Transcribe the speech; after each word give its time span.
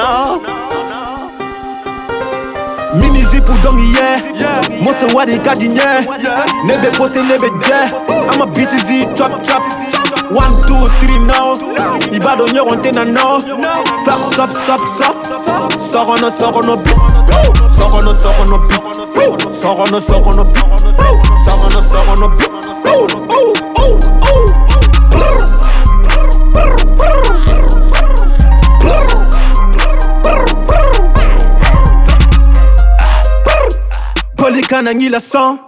no. 0.00 0.40
Mini 2.94 3.24
zipu 3.24 3.52
dongi 3.62 3.98
yeah 3.98 4.20
Moso 4.80 5.16
wadi 5.16 5.38
kadi 5.38 5.68
nye 5.68 5.84
Nebe 6.64 6.90
pose 6.96 7.22
nebe 7.22 7.50
je 7.60 7.74
I'm 8.32 8.40
a 8.42 8.46
BTZ 8.46 9.14
chop 9.16 9.42
chop 9.44 9.62
One, 10.30 10.54
two, 10.66 10.86
three 11.00 11.18
now 11.18 11.54
Ibado 12.12 12.46
nyoron 12.48 12.82
te 12.82 12.90
na 12.92 13.04
no 13.04 13.38
Fuck, 14.04 14.32
stop, 14.32 14.50
stop, 14.50 14.80
stop 14.80 15.16
Soro 15.80 16.16
no, 16.20 16.30
soro 16.30 16.60
no 16.62 16.76
beat 16.76 16.96
Soro 17.78 18.02
no, 18.02 20.00
Polika 34.70 34.82
na 34.82 34.94
ngila 34.94 35.20
son 35.20 35.58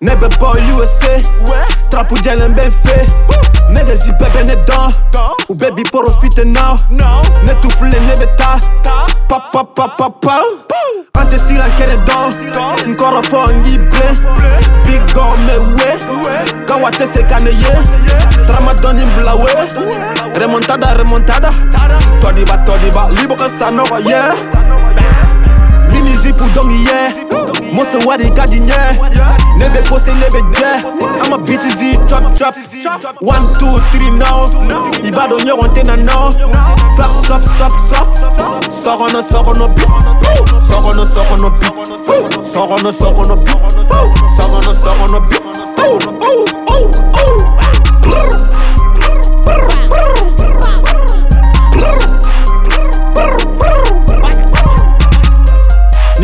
Nebe 0.00 0.28
boy 0.38 0.60
USA 0.74 1.18
Trapu 1.90 2.14
jelen 2.22 2.54
ben 2.54 2.70
fe 2.70 3.06
Nigga 3.70 3.96
zi 3.96 4.12
bebe 4.12 4.44
ne 4.46 4.54
don 4.66 4.92
Ou 5.48 5.54
baby 5.54 5.82
profite 5.82 6.44
now 6.44 6.76
Ne 7.42 7.54
toufle 7.60 7.90
nebe 7.90 8.26
ta. 8.36 8.60
Pa 9.28 9.40
pa 9.52 9.64
pa 9.64 9.88
pa 9.98 10.08
pa. 10.08 10.38
Ante 11.14 11.38
silan 11.38 11.70
kene 11.76 11.98
don 12.06 13.22
fo 13.24 13.44
ngi 13.52 13.78
ble. 13.78 14.08
Big 14.86 15.02
go 15.14 15.26
me 15.46 15.58
we. 15.74 15.90
Kawate 16.66 17.08
se 17.12 17.24
kane 17.24 17.50
ye. 17.50 17.74
Trama 18.46 18.74
doni 18.74 19.04
bla 19.18 19.34
we. 19.34 19.50
Remontada 20.38 20.94
remontada. 20.94 21.50
Todiba 22.20 22.58
todiba. 22.66 23.10
Libo 23.20 23.34
ka 23.34 23.50
sanogo 23.58 23.98
yeah 23.98 24.34
Mini 25.90 26.16
zipu 26.16 26.44
dongi 26.54 26.84
yeah 26.84 27.23
Moso 27.74 27.98
wadi 28.08 28.30
kadi 28.30 28.60
nye 28.60 28.76
Nebe 29.56 29.82
pose 29.88 30.14
nebe 30.14 30.40
je 30.52 30.64
I'm 31.24 31.32
a 31.32 31.38
BTZ 31.38 32.08
chop 32.08 32.34
chop. 32.36 32.54
One 33.20 33.40
two 33.58 33.78
three 33.90 34.10
now. 34.10 34.44
Ibado 35.02 35.38
nyoron 35.44 35.72
te 35.74 35.82
na 35.82 35.96
no 35.96 36.30
Flap 36.96 37.10
sop 37.26 37.42
sop 37.58 37.72
sop 37.90 38.08
Soro 38.72 39.08
no 39.12 39.22
soro 39.22 39.52
no 39.58 39.68
beat 39.68 39.88
Soro 40.68 40.94
no 40.94 41.04
soro 41.04 41.36
no 41.36 41.50
beat 41.50 42.44
Soro 42.44 42.78
no 42.82 42.90
soro 42.92 43.24
no 43.28 43.36
beat 43.36 43.60
Soro 44.36 44.60
no 44.62 44.72
soro 44.74 45.06
no 45.12 45.20
beat 45.20 45.44
Ooh, 45.84 45.98
ooh, 46.08 46.44
ooh, 46.70 46.88
ooh. 48.08 48.53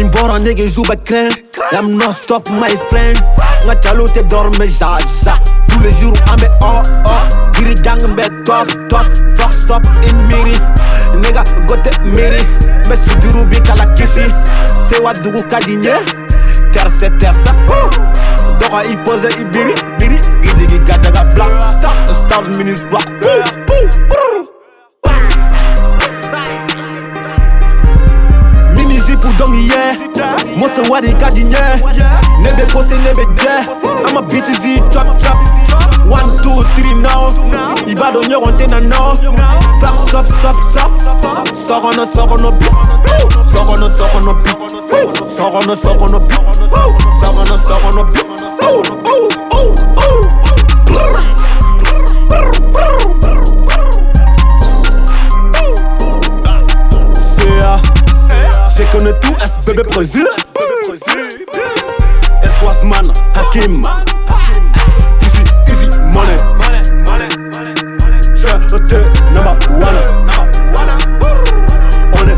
Nimbora 0.01 0.39
nigga 0.39 0.67
zuba 0.67 0.97
crain 0.97 1.31
I'm 1.73 1.99
non 1.99 2.15
stop 2.15 2.49
my 2.49 2.75
friend. 2.89 3.19
Nga 3.67 3.75
chalo 3.83 4.09
te 4.09 4.23
dorme 4.23 4.67
za 4.67 4.97
Tous 5.69 5.81
les 5.81 5.93
jours 6.01 6.17
ame 6.33 6.49
oh 6.63 6.81
oh. 7.05 7.29
Diri 7.53 7.75
gang 7.75 8.01
mbe 8.09 8.25
top 8.45 8.69
top. 8.89 9.05
Fox 9.37 9.69
up 9.69 9.85
in 10.09 10.17
miri. 10.29 10.57
Nigga 11.21 11.45
gote 11.69 11.93
miri. 12.17 12.41
Mbe 12.87 12.97
sujuru 12.97 13.45
bi 13.45 13.61
kala 13.61 13.85
kisi. 13.95 14.25
Se 14.89 15.03
wa 15.03 15.13
dugu 15.13 15.43
kadinye 15.51 15.93
Terse 16.73 17.11
terse 17.21 17.53
Doga 18.59 18.83
i 18.89 18.97
pose 19.05 19.29
i 19.39 19.45
biri 19.53 19.75
biri. 19.99 20.19
Idigi 20.43 20.79
gadaga 20.79 21.25
black 21.35 21.53
Star 21.61 22.15
star 22.15 22.49
minis 22.57 22.85
black 22.89 23.60
I'm 34.07 34.17
a 34.17 34.23
BTZ 34.23 34.91
chop 34.93 35.19
chop. 35.21 35.39
One 36.07 36.27
two 36.43 36.63
three 36.75 36.95
now. 36.95 37.29
Ibado 37.87 38.23
nyoron 38.23 38.57
te 38.59 38.67
na 38.67 38.81
no 38.81 39.15
Flap 39.79 39.95
sop 40.11 40.27
sop 40.43 40.57
sop 40.73 40.91
beat. 42.59 42.73
Beat. 49.05 49.05
Beat. 49.05 49.37
Beat. 49.47 50.41
C'est 58.75 58.87
qu'on 58.91 59.07
est 59.07 59.21
tout 59.21 59.35
SBB 59.43 59.83
Brésil 59.93 60.27
S 60.37 60.50
fuck 63.51 63.63
him. 63.63 63.85
Easy, 65.23 65.43
easy 65.69 65.89
money. 66.13 66.37
Faire 68.37 68.61
le 68.61 68.79
thé, 68.89 69.01
number 69.33 69.55
one. 69.79 70.21
On 72.13 72.29